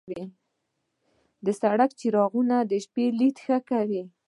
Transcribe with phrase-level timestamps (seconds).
[1.45, 4.03] د سړک څراغونه د شپې لید ښه کوي.